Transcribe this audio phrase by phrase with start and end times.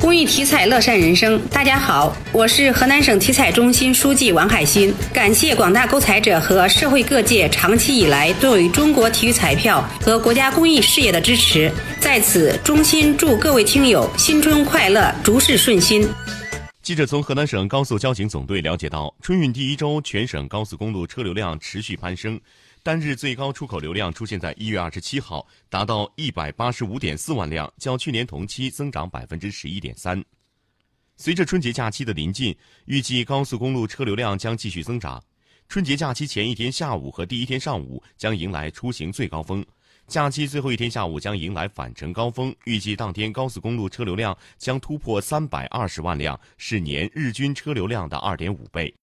[0.00, 4.94] 公益体彩乐善人生，大家好，我是河南省体彩中心书记王海鑫。
[5.12, 16.08] 感谢广大购彩者和社会各界长期以来对中国体育彩票和国家公益事业的支持，在此衷心祝各位听友新春快乐，诸事顺心。
[16.80, 22.40] 记者从河南省高速交警总队了解到，春运第一周，全省高速公路车流量持续攀升。
[22.88, 30.24] 单日最高出口流量出现在一月二十七号，达到一百八十五点四万辆，较去年同期增长百分之十一点三。
[31.18, 32.56] 随着春节假期的临近，
[32.86, 35.22] 预计高速公路车流量将继续增长。
[35.68, 39.62] 春节假期前一天下午和第一天上午将迎来出行最高峰，
[40.06, 42.56] 假期最后一天下午将迎来返程高峰。
[42.64, 48.96] 预计当天高速公路车流量将突破三百二十万辆，是年日均车流量的二点五倍。